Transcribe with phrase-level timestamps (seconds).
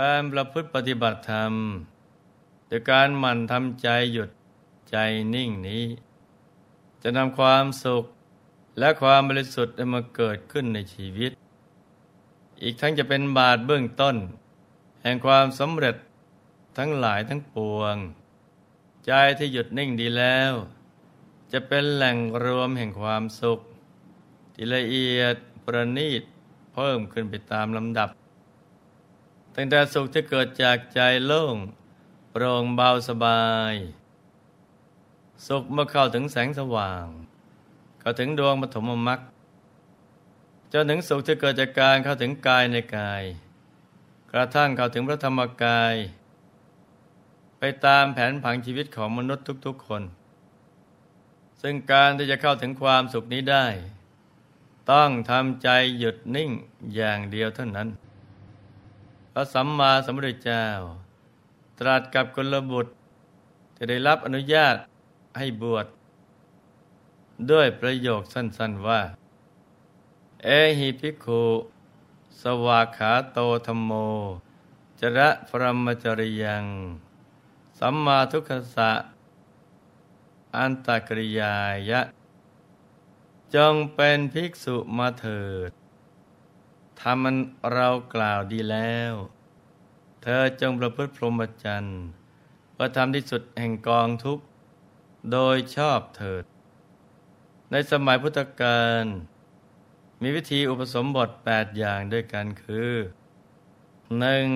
[0.00, 1.52] การประพฤติปฏิบัติธรรม
[2.66, 4.30] โดยการหมั่นทำใจหยุด
[4.90, 4.96] ใจ
[5.34, 5.84] นิ่งนี้
[7.02, 8.04] จะนำความสุข
[8.78, 11.30] และความบริสุทธิ์มาเกิดขึ้นในชีวิต
[12.62, 14.16] อีกทั้งจะเป็นบาทเบื้องต้น
[15.02, 15.96] แห่งความสำเร็จ
[16.78, 17.96] ทั้งหลายทั้งปวง
[19.06, 20.52] ใจที่หยุดนิ่งดีแล้ว
[21.52, 23.60] จะเป็นแหล่งรวมแห่งความสุข
[24.54, 26.22] ที่ละเอียดประณีต
[26.74, 28.08] เพิ่มขึ้นไปตามลำดับ
[29.54, 31.56] ตั้งแต่สุขที่เกิดจากใจโล่ง
[32.30, 33.74] โปร่งเบาสบาย
[35.46, 37.06] สุขเมื่อเข้าถึงแสงสว่าง
[38.00, 39.20] เข้าถึงดวงปฐมมรรค
[40.72, 43.22] จนถึงสุขที่เกิดจากการเข้าถึงกายในกาย
[44.32, 45.94] กระทั่งเข้าถึงพระธรรมกาย
[47.58, 50.02] ไปตามแผนผังชีวิตของมนุษย์ทุกๆคน
[51.62, 53.66] ซึ่งการที่จะเข้าถึงความสุขนี้ได้
[54.92, 56.50] ต้องทำใจหยุดนิ่ง
[56.94, 57.88] อย่างเดียวเท่านั้น
[59.34, 60.66] พระสัมมาสัมพุทธเจ้า
[61.78, 62.92] ตรัสกับกลบุตร
[63.74, 64.74] ที่ได้รับอนุญาต
[65.38, 65.86] ให้บวช
[67.50, 69.00] ด้วยประโยคสั้น ๆว่า
[70.44, 70.48] เอ
[70.78, 71.42] หิภิกขุ
[72.40, 73.92] สวากขาโตธรรมโม
[75.00, 76.64] จระพรมจริยัง
[77.78, 78.92] สัมมาทุกขสะ
[80.56, 81.54] อันตกริยา
[81.90, 82.00] ยะ
[83.54, 85.81] จงเป็นภิกษุมาเถิด
[87.02, 87.36] ทำมัน
[87.72, 89.12] เรากล่าวดีแล้ว
[90.22, 92.00] เธอจงประพฤติพรหมจรรย์
[92.72, 94.44] เพื่อทำที่สุดแห่งกองทุกข์
[95.32, 96.44] โดยชอบเถิด
[97.70, 99.04] ในสมัยพุทธกาล
[100.20, 102.92] มีวิธีอุปสมบทแปดอย่างด้วยกันคือ
[104.18, 104.48] หนึ่ง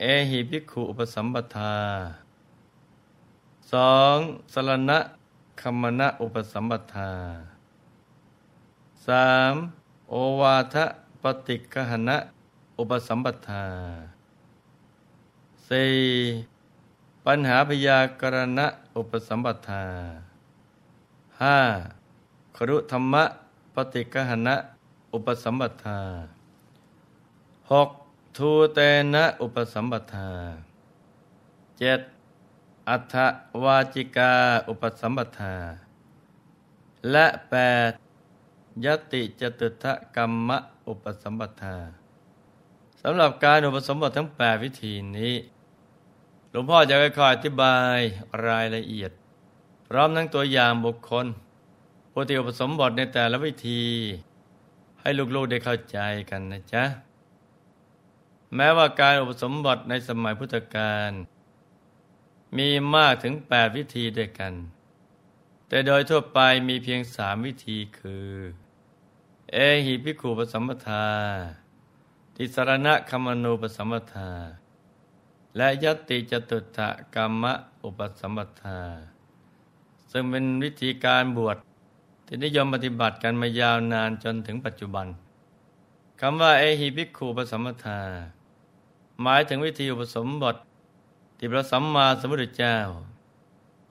[0.00, 1.76] เอหิภิกขุอุปสัมปทา
[3.72, 4.16] สอง
[4.52, 4.98] สรณะ
[5.60, 7.12] คมณะอุปสัมปทา
[9.06, 9.54] สาม
[10.08, 10.86] โอวาทะ
[11.26, 12.16] ปฏิกหณะ
[12.78, 13.64] อุปสัมปทา
[15.68, 15.94] สี่
[17.26, 18.66] ปัญหาพยากรณะ
[18.96, 19.84] อุปสัมปทา
[21.40, 21.58] ห้า
[22.56, 23.24] ครุธรรมะ
[23.74, 24.56] ปฏิกหณะ
[25.12, 26.00] อุปสัมปทา
[27.70, 27.90] หก
[28.36, 28.78] ทูเต
[29.14, 30.30] นะอุปสัมปทา
[31.78, 32.00] เจ็ด
[32.88, 33.14] อัฏฐ
[33.62, 34.32] วาจิกา
[34.68, 35.54] อุปสัมปทา
[37.10, 37.54] และแป
[37.88, 37.90] ด
[38.84, 40.58] ยติจตุทะกรรมะ
[40.88, 41.76] อุปสมปทา
[43.02, 45.34] สำหรับการอุปสมบททั้งแปดวิธีนี้
[46.50, 47.98] หลวงพ่อจะค่อยๆอธิบาย
[48.46, 49.10] รายละเอียด
[49.86, 51.26] พร้อมทั้งตัวอย่างบุคคล
[52.10, 53.82] ผู้ที่อุปสมบทในแต่ละวิธี
[55.00, 55.98] ให้ลูกๆได้เข้าใจ
[56.30, 56.84] กันนะจ๊ะ
[58.54, 61.12] แม้ว่าการอุปสมบทในสมัยพุทธกาล
[62.56, 64.52] มีมากถึงแปดวิธีด้วยกัน
[65.68, 66.38] แต่โดยทั่วไป
[66.68, 68.30] มีเพียงสามวิธีคือ
[69.56, 71.06] เอหิพิขูปสัมปทา
[72.36, 74.30] ติสรณะคมนูปสัมปทา
[75.56, 77.52] และยติจตุตะกรรมะ
[77.82, 78.80] อุปสัมปทา
[80.10, 81.56] ซึ่งเป็นวิธีการบวช
[82.26, 85.06] ที่นิยมปฏิบัติกันมายาวนานจนถึงปัจจุบัน
[86.20, 88.00] คำว่าเอหิภิกขุปสัมมทา
[89.22, 90.56] หมายถึงวิธีอุปสมบท
[91.38, 92.76] ที่พระสัมมาสัมพุทธเจ้า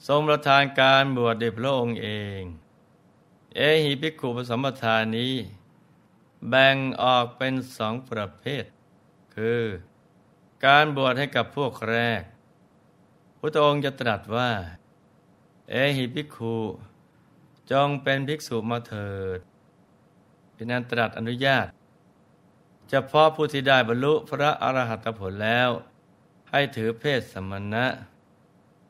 [0.08, 2.10] ทรงประทานการบวชโดยพระองค์เอ
[2.42, 2.44] ง
[3.56, 5.36] เอหิภิกขุปสัมมทานี้
[6.50, 8.66] แบ่งออกเป็นสองประเภท
[9.36, 9.64] คือ
[10.66, 12.22] การบวชให้กับพวกแรก
[13.40, 14.52] พระองค์จะตรัสว่า
[15.72, 16.58] เอหิภิกขุ
[17.72, 19.40] จงเป็นภิกษุมาเถิด
[20.54, 21.68] เป็นนันตรัสอนุญาต
[22.90, 25.70] เฉพาะผู้ที่ได้บรรลุพระอรหัตผลแล้ว
[26.50, 27.86] ให้ถือเพศสมณะ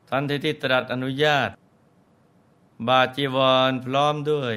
[0.08, 1.48] ทันทีที่ตรัสอนุญาต
[2.88, 3.38] บาจีว
[3.70, 4.54] รพร้อมด้วย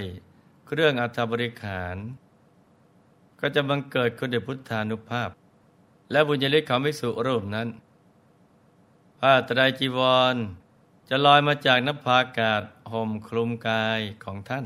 [0.68, 1.96] เครื่องอัฐบริขาร
[3.40, 5.30] ก็จะบังเกิดคุณเดชพุทธานุภาพ
[6.12, 7.68] และบุญญาลิของภิกษุรูปนั้น
[9.20, 10.00] ผ้าตรายจีว
[10.34, 10.36] ร
[11.10, 12.62] จะลอยมาจากนภาอากาศ
[12.92, 14.66] ห่มคลุมกายของท่าน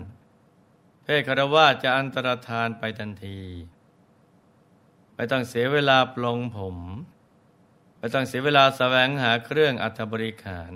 [1.03, 3.39] เพศคารวะจะอันตรธานไปทันที
[5.15, 6.77] ไม่ต้องเสียเวลาปลงผม
[7.97, 10.71] ไม่ต้องเสียเวลาแสวงหาเครื่องอัฐบริขาร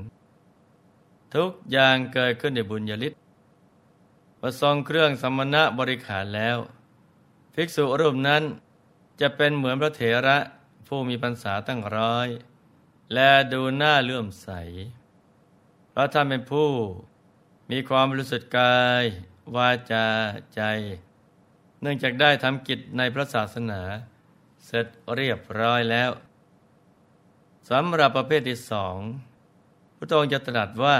[1.36, 3.14] ทุกอย่างเกิดขึ้นในบุญญาลิศ
[4.42, 6.58] ประทรงเครื่องสมณะบริขารแล้ว
[7.54, 8.44] ภิกษุรูปนั้น
[9.22, 10.38] จะเป็นเหมือนพระเถระ
[10.88, 12.28] ผู้มีพรรษาตั้งร้อย
[13.14, 14.50] และดูหน้าเลื่อมใส
[15.90, 16.70] เพราะท่านเป็นผู้
[17.72, 19.04] มีความรู้สึกกาย
[19.56, 20.08] วาจา
[20.56, 20.62] ใจ
[21.82, 23.82] เนื่องจากได้ทำกิจในพระศาสนา
[24.66, 26.12] เสร็จเรียบร้อยแล้ว
[27.70, 28.98] สำหรับประเภทที่สอง
[29.98, 30.98] พระองค์จะตรัสว่า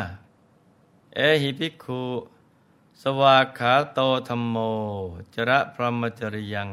[1.18, 2.04] เอหิภิกขุ
[3.02, 4.58] สวากขาโตธรรมโม
[5.36, 6.70] จระพรหมจริยัง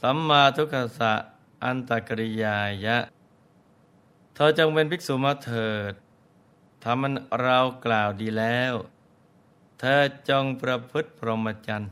[0.00, 1.14] สัมมาทุกขะ
[1.64, 2.98] อันตกริยายะ
[4.34, 5.92] เธอจงเป็นภิกษุมาเถิด
[6.82, 8.74] ทำมันเรากล่าวดีแล้ว
[9.80, 11.90] เธอจงประพฤติพรหมจรรย์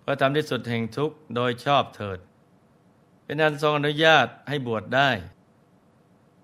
[0.00, 2.18] เพื่อทำที่สุดแห่งทุกข์โดยชอบเถิด
[3.24, 5.10] เป็นอันทรงอนุญาตให้บวชได้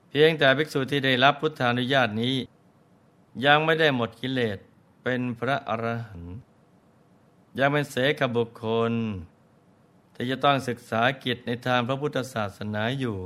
[0.09, 2.37] เพียงแต่ภิกษุที่ได้รับพุทธานุญาตนี้
[3.45, 4.59] ยังไม่ได้หมดกิเลส
[5.03, 6.35] เป็นพระอรหันต์
[7.59, 8.93] ยังเป็นเสกบุคคล
[10.15, 13.17] ที่จะต้องศึกษากิจในทางพระพุทธศาสนาอยู่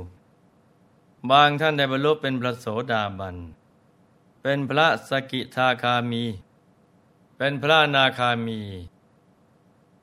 [1.31, 3.37] บางท่านได้บรรลุเป็นพระโสดาบัน
[4.41, 6.23] เป็นพระสกิทาคามี
[7.37, 8.61] เป็นพระนาคามี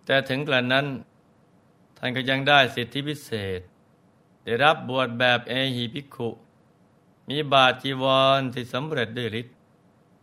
[0.04, 0.86] แต่ถึงกระนั้น
[1.98, 3.60] ท่านก็ยังได้สิทธิพิเศษ
[4.44, 6.30] ได้รับบวชแบบเอหิภิกขุ
[7.28, 8.04] มีบาทจีว
[8.38, 9.55] รที่สำเร็จด้วยฤทธิ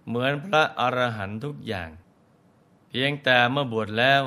[0.08, 1.90] เหมือนพระอรหันต์ทุกอย่าง
[2.90, 4.24] เพียงแต่เมื่อบวชแล้ว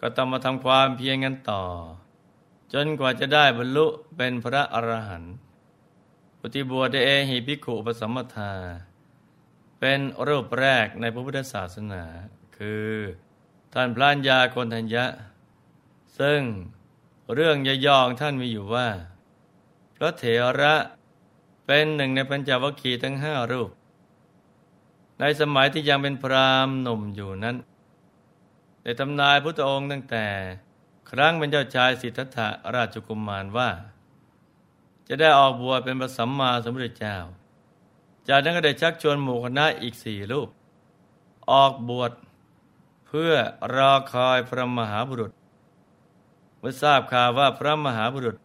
[0.00, 1.64] ก็ต้องมาทำความเพียรกันต่อ
[2.72, 3.86] จนกว่าจะได้บรรลุ
[4.16, 5.34] เป็นพระอรหันต์
[6.40, 8.52] ปฏิบวชได้เอหิภิกขุปสัมมทา
[9.78, 12.04] เป็นรูปแรกในพระพุทธศาสนา
[12.56, 12.90] คือ
[13.74, 15.04] ท่านพระัญญาโกนทัญญะ
[16.18, 16.40] ซึ่ง
[17.34, 18.88] เรื่องย่องท่านมีอยู่ว่า
[19.96, 20.24] พระเถ
[20.60, 20.74] ระ
[21.66, 23.70] เป็นหนึ่งในปัญจวัคคีย์ทั้งห้ารูป
[25.20, 27.56] ในสมัยที่ยังเป็นพรามหนุ่มอยู่นั้น
[28.82, 30.26] ได้ทำนายพุทธองค์ตั้งแต่
[31.10, 33.70] ครั้งเป็นเจ้าชายสิทธัตถะราชกุมมารว่า
[35.08, 37.16] จะได้ออกบวชเป็นพระสัมมาสัมพุทธเจ้า
[38.28, 40.48] จากนั้นก็ได้ชักชวนหมู่คณะอีกสี่รูป
[41.50, 42.12] ออกบวช
[43.06, 43.32] เพื่อ
[43.74, 45.32] รอคอยพระมหาบุรุษ
[46.58, 48.36] เมื่อทราบข่าวว่าพระมหาบุรุษ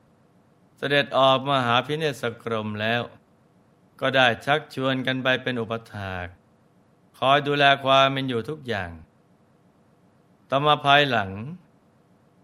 [0.77, 3.01] เสด็จออกมาหาพิเนศกรมแล้ว
[4.01, 6.27] ก็ได้ชักชวนกันไปเป็นอุปถาก
[7.17, 8.91] คอยดูแลความเป็นอยู่ทุกอย่าง
[10.49, 11.29] ต่อมาภายหลัง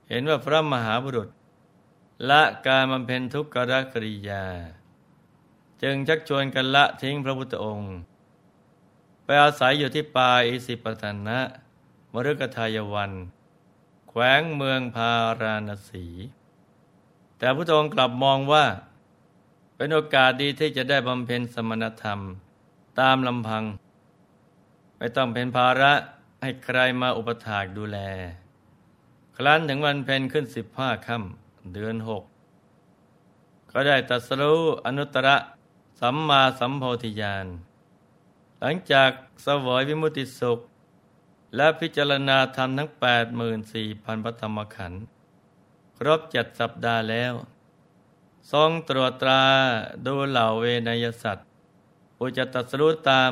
[0.09, 1.29] เห็นว่าพระมหาบุรุษ
[2.29, 3.47] ละการบำเพ็ญทุกข
[3.93, 4.45] กริยา
[5.81, 7.93] จึงชักชวนกันละทิ้งพระพุทธองค์
[9.23, 11.39] ไปอาศัยอยู่ที่ป่าอิสิปตนะ
[12.13, 13.11] มฤกทายวัน
[14.09, 15.11] แขวงเมืองพา
[15.41, 16.05] ราณสี
[17.37, 18.65] แต่พระองค์กลับมองว่า
[19.75, 22.19] เป็นโอกาสดีที่จะได้บำเพ็ญสมณธรรม
[22.99, 23.63] ตามลำพัง
[24.97, 25.93] ไม่ต้องเป็นภาระ
[26.41, 27.99] ให้ใครมาอุปถากดูแล
[29.37, 32.23] ครั้นถึงวันเพ็ญขึ้นสิบห้าค่ำเดือนหก
[33.71, 35.29] ก็ได้ตัสรู้อนุตตร
[35.99, 37.47] สัมมาสัมโพธิญาณ
[38.59, 39.11] หลังจาก
[39.45, 40.59] สวยวิมุติสุข
[41.55, 45.03] และพิจารณาธรรมทั้งแปดหมื่นสี่พันพระธรรมขันธ์
[45.97, 47.33] ครบเจ็ดสัปดาห์แล้ว
[48.51, 49.43] ทรงตรวจตรา
[50.05, 51.47] ดูเหล่าเวนยสัตว์
[52.15, 53.31] ผู้จะตัสรู้ตาม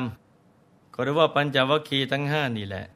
[0.94, 2.86] ก็เรียกว่าปัญจวัคคีย์ทั้งห้านี่แหละ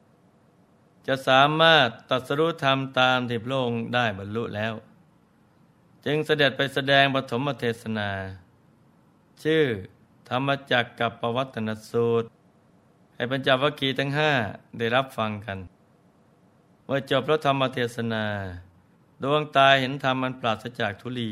[1.07, 4.73] จะสามารถตัดสรุธรรมตามที่พระองค์ได้บรรลุแล้ว
[6.05, 8.09] จึงเสด็จไปแสดงปฐมเทศนา
[9.43, 9.63] ชื่อ
[10.29, 12.27] ธรรมจักกับปวัตนสูตร
[13.15, 14.31] ให้ปัญจวัคคีย์ทั้งห้า
[14.77, 15.59] ได้รับฟังกัน
[16.85, 18.25] เมื่อจบพระธรรมเทศนา
[19.23, 21.31] ดวงตาเห็นธรรมมันปราศจากทุลี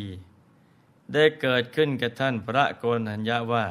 [1.14, 3.66] ได้เกิดขึ้นกับท่านพระโกนหัญญาว่า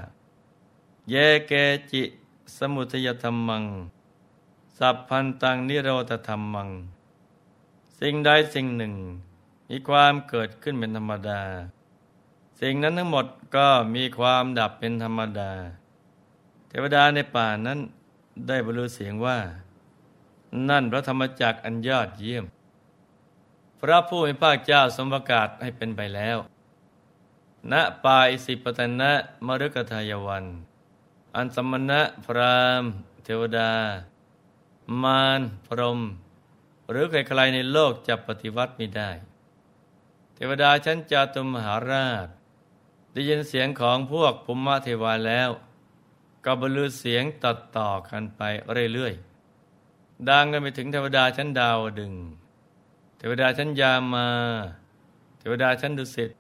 [1.11, 1.15] เย
[1.49, 1.53] เก
[1.93, 2.03] จิ
[2.59, 3.65] สมุทยธรรมัง
[4.79, 6.71] สัพพันตังนิโรธธรรมัง
[8.01, 8.95] สิ่งใดสิ่งหนึ่ง
[9.69, 11.43] มีความเกิดขึ้นเป็นธรรมดา
[12.61, 15.51] สิ่งนั้นทั้งหมดก็มีความดับเป็นธรรมดา
[16.69, 17.79] เทวดาในป่านั้น
[18.49, 19.39] ได้บรรลุเสียงว่า
[20.69, 22.45] นั่นพระธรรมจักรอันยอดเยี่ยม
[23.81, 26.37] พระผู้มีพระเจ้าสมประกาศให้เป็นไปแล้ว
[27.73, 27.75] ณ
[28.05, 29.11] ป่าอิสิปตนะ
[29.47, 30.47] มรุกทายวัน
[31.37, 32.85] อันสมณะพราม
[33.25, 33.73] เทวดา
[35.03, 36.01] มารพรหม
[36.91, 39.11] หรือใครๆในโลกจะปฏิวัติไม่ได้
[40.35, 42.29] เทวดาชั้นจาตุมหาราช
[43.13, 45.51] ได้ยินเสียงของพวกภูมิเทวาแล้ว
[46.45, 48.41] ก็บรรลุเสียงตัดต่อกันไป
[48.95, 52.13] เรื่อยๆดังกันไปถึงเทวดาชั้นดาวดึง
[53.19, 54.27] เทวดาชั้นยามา
[55.39, 56.31] เทวดาชั้นดุสิต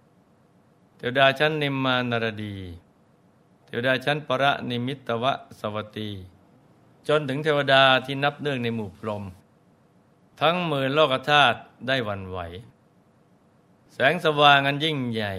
[0.96, 2.56] เทวดาชั้นนิมมานารดี
[3.76, 5.24] วดาชั้นปรนิมิตว
[5.60, 6.10] สวตี
[7.08, 9.24] จนถึงเทวดาที่นับเนื่องในหมู่พรหม
[10.40, 12.38] ทั้งหมื่นโลกธาตุได้วันไหว
[13.92, 15.34] แสงสว่างอันยิ่งใหญ่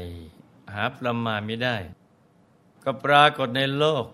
[0.74, 1.78] หาประมาณไม่ได้
[2.84, 4.06] ก็ปรากฏในโลก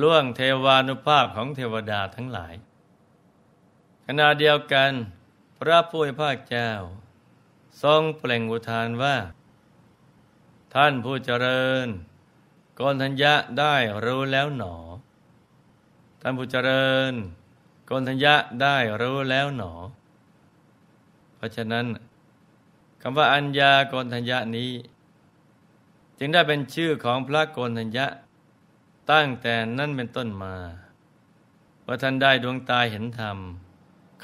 [0.00, 2.54] ล่วงเทวานุภาพของเทวดาทั้งหลาย
[4.06, 4.90] ขณะเดียวกัน
[5.58, 6.70] พระผู้เป็นพระเจ้า
[7.82, 9.16] ทรงเปล่งอุทานว่า
[10.74, 11.88] ท่านผู้เจริญ
[12.78, 13.74] กนทัญญะได้
[14.04, 14.74] รู้แล้วหนอ
[16.20, 17.12] ท่านผู้เจริญ
[17.88, 19.72] กนทัญญะได้รู้แล้วหนอ
[21.36, 21.86] เพราะฉะนั้น
[23.02, 24.70] คำว่าอัญญากนทัญญะนี้
[26.18, 28.06] จึงได้เป็นชื่อของพระโกนทัญญะ
[29.10, 30.54] ตั้งแต่นั้นเป็นต้นมา
[31.86, 33.38] ว่าท่านได้ดวงตาเห็นธรรม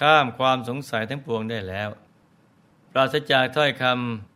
[0.00, 1.88] ข้ามความสงสัยทั้งปวงได้แล้ว
[2.90, 3.85] ปราศจากถ้อยค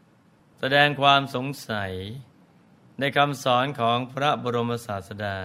[0.04, 1.92] ำแสดงความสงสัย
[2.98, 5.38] ในคำสอนของพระบรมศาสดา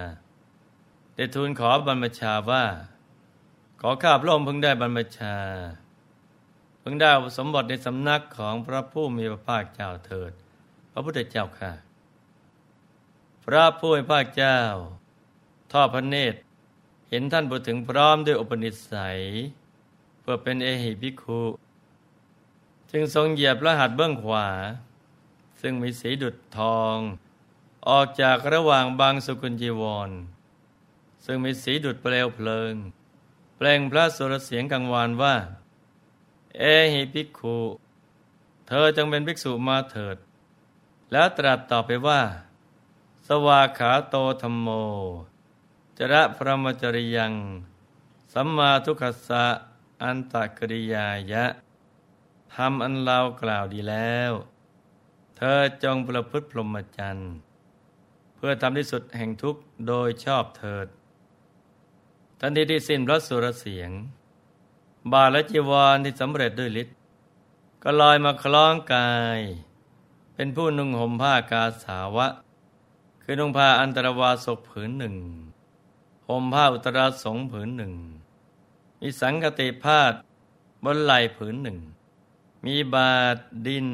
[1.16, 2.66] ได้ทูลขอบรรพชาว่า
[3.82, 5.36] ขอข้าพระองค์เพิ่งได้บรรพชา
[6.80, 10.32] เพิ่งได้สมบัติในสำนักของพระผู้มีพระภาคเจ้าเถิด
[10.92, 11.72] พระพุทธเจ้าค่ะ
[13.46, 14.60] พระผู้มีพระภาคเจ้า
[15.72, 16.40] ทอดพระเนตร
[17.10, 19.20] เห็นท่านพูดถึงพร้อมด้วยอุปนิสัย
[20.20, 21.42] เพื่อเป็นเอหิภิกขุ
[22.92, 24.48] จึงทรงเหยียบรหัตถ์เบื้องขวา
[25.62, 26.98] ซึ่งมีสีดุจทอง
[27.88, 30.10] ออกจากระหว่างบางสุกุลจีวร
[31.26, 32.74] ซึ่งมีสีดุจเปลวเพลิง
[33.58, 35.36] แปลงพระสุรเสียงกังวานว่า
[36.58, 37.58] เอหิภิกขุ
[38.68, 40.18] เธอจงเป็นภิกษุมาเถิด
[41.12, 42.22] แล้วตรัสต่อไปว่า
[43.28, 44.68] สวาขาโตธรรมโม
[45.98, 47.34] จระพระมจริยัง
[48.34, 49.46] สัมมาทุกขสะ
[50.04, 51.46] อันตกริยายะ
[52.54, 54.32] ทำอันเรากล่าวดีแล้ว
[55.38, 57.32] เธอจงประพฤติพรหมจรรย์
[58.38, 60.88] เพื่อทำที่สุดแห่งทุกข์โดยชอบเถิด
[62.40, 63.92] ทันทีที่สิ้นพระสุรเสียง
[65.12, 66.96] บาและจีวรที่สำเร็จด้วยฤทธิ์
[67.84, 69.40] ก็ลอยมาคล้องกาย
[70.34, 72.28] เป็นผู้นุ่งห่มผ้ากาสาวะ
[73.24, 75.16] คือนุ่งผ้าอันตรวาสกผืนหนึ่ง
[76.28, 77.94] ห่มผ้าอุตราสงผืนหนึ่ง
[79.00, 80.14] มีสังกติพาด
[80.84, 81.78] บนไหล่ผืนหนึ่ง
[82.66, 83.88] มีบาดดิน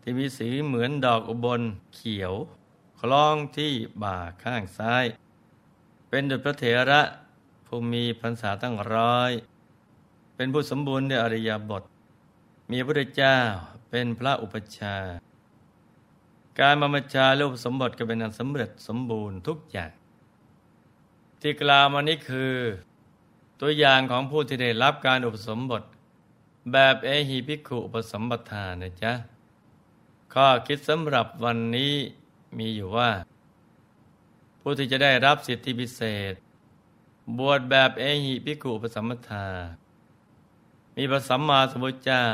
[0.00, 1.62] ที่มีสีเหมือนดอกอุบล
[1.94, 2.34] เขียว
[3.04, 5.04] คล้องที่บ่าข้างซ้าย
[6.08, 7.02] เป็นดุจพระเถระ
[7.66, 9.32] ผู้มีพรรษาตั้งร้อย
[10.36, 11.82] เป็นผู้สมบูรณ์ในอริยบท
[12.70, 13.38] มีพระเจ้า
[13.90, 14.96] เป็นพระอุปชา
[16.60, 19.90] การบรรชาลูกสมบัติก็เป็นอันสำเร็จสมบูรณ์ทุกอย่าง
[21.40, 22.54] ที่กล่าวมานี้คือ
[23.60, 25.82] ตัวอย่างของผู้ที่ได้รับการอุปสมบท
[26.72, 29.12] แบบเอหิภิกขุอุปสมบทานะจ๊ะ
[30.34, 31.94] ข้อคิดสำหรับวันนี้
[32.58, 33.10] มีอยู่ว่า
[34.60, 36.34] ผู้ที่จะได้รับสิทธิพิเศษ
[37.38, 39.46] บวชแบบเอหิภิกขุปสมบทา
[40.96, 42.26] มีพระสัมมาสัมพุทธเจ้า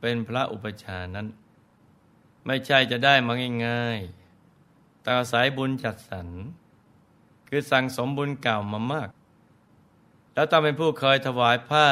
[0.00, 1.26] เป็นพระอุปชานั้น
[2.46, 3.32] ไม่ใช่จะได้มา
[3.66, 6.28] ง่ายๆแต่อาศัยบุญจัดสรร
[7.48, 9.08] คือสั่งสมบุญเก่ามามาก
[10.34, 11.88] แล้วต้องเป็นผู้เคยถวายผ้า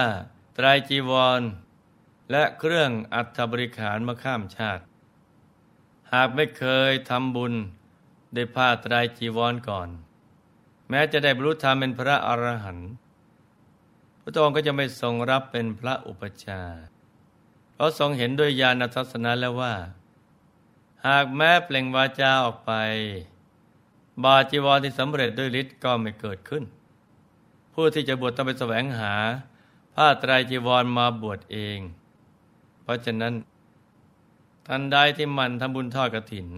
[0.54, 1.42] ไตรจีวร
[2.30, 4.82] และเครื่องอัฐบริขารมาข้ามชาติ
[6.12, 7.54] หากไม่เคยทำบุญ
[8.34, 9.88] ได้ผ้าตรจีวรก่อน
[10.88, 12.90] แม้จะได้บรรลุธรรมเป็นพระอรหันต์
[14.22, 16.62] พระองค์ก็จะไม่ทรงรับเป็นพระอุปชา
[17.74, 19.74] เพราะทรงเห็นด้วยญาณทัศนะแล้วว่า
[21.06, 22.72] หากแม้เปล่งวาจาออกไป
[24.24, 26.64] บาจีวรที่สำเร็จด้วยฤทธิ์ก็ไม่เกิดขึ้น
[27.72, 29.14] ผู้ที่จะบวชต้องไปแสวงหา
[29.94, 31.78] ผ้าตรายจีวรมาบวชเอง
[32.82, 33.32] เพราะฉะนั้น
[34.66, 36.48] ทันใดที่มันทำบุญทอดกระถิน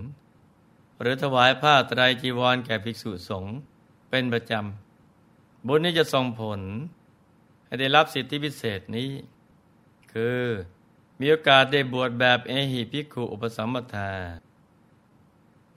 [1.00, 3.56] หรือถวายผ้าไตรจีวรแก่ภิกษุสงฆ์
[4.10, 6.60] เป็นประจำ บุญนี้จะส่งผล
[7.66, 9.10] ให้ได้รับสิทธิพิเศษนี้
[10.12, 10.42] คือ
[11.20, 14.12] มีโอกาสได้บวชแบบเอหิภิกขุอุปสัมปทา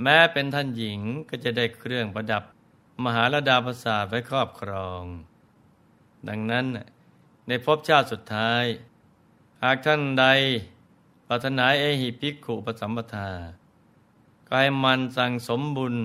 [0.01, 2.43] แม้เป็นท่านหญิงก็จะได้เครื่องประดับ
[3.03, 5.03] มหาลดาประสาทไว้ครอบครอง
[6.27, 6.65] ดังนั้น
[7.47, 8.63] ในภพชาติสุดท้าย
[9.63, 10.25] หากท่านใด
[11.33, 13.29] ปรารถนาเอหิภิกขุปสัมปทา
[14.47, 15.95] ก็ให้มันสั่งสมบุญ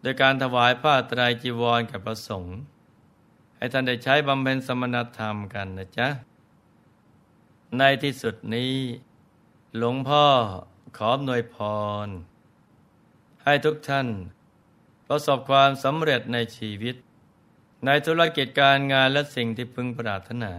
[0.00, 2.56] โดยการถวายผ้าตรายจีวรกับประสงค์
[3.56, 6.08] ให้ท่านได้ใช้บำเพ็ญสมณธรรมกันนะจ๊ะ
[7.78, 8.74] ในที่สุดนี้
[9.78, 10.24] หลวงพ่อ
[10.96, 11.56] ขอหน่วยพ
[12.06, 12.08] ร
[13.44, 14.08] ให้ทุกท่าน
[15.08, 16.96] ประสบความสำเร็จในชีวิต
[17.86, 20.52] ในธุรกิจการงานและสิ่งที่พึงปรารถนา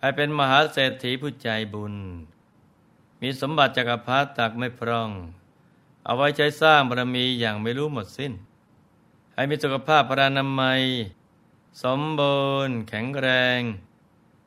[0.00, 1.96] ให้เป็นมหาเศรษฐีผู้ใจบุญ
[3.28, 5.10] มีสมบัติจักรพรรดิตักไม่พร่อง
[6.04, 8.32] เอาไว้ใช้สร้างบารมีอย่างไม่รู้หมดสิ้น
[9.34, 10.82] ให้มีสุขภาพปรานามัย
[11.82, 13.28] สมบูรณ์แข็งแร
[13.58, 13.60] ง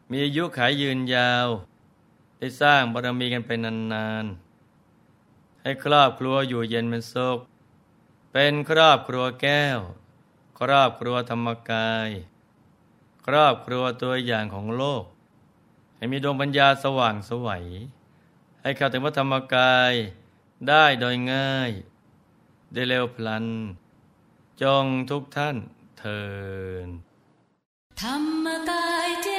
[0.10, 1.48] มีอายุขายยืนยาว
[2.38, 7.40] ได้สร้างบารมีกันไปนานๆ ให้ครอบครัวอยู่เย็นเป็นสุข
[8.32, 9.80] เป็นครอบครัวแก้ว
[10.60, 12.10] ครอบครัวธรรมกาย
[13.28, 15.04] ครอบครัวตัวอย่างของโลก
[15.96, 17.66] ให้มีดวงปัญญาสว่างสวัย
[18.62, 19.94] ให้เข้าถึงพระธรรมกาย
[20.68, 21.72] ได้โดยง่าย
[22.74, 23.46] ได้เร็วพลัน
[24.62, 25.58] จงทุกท่าน
[26.00, 26.24] เทิ
[26.86, 26.88] น
[28.02, 29.39] ธรรมกายเจ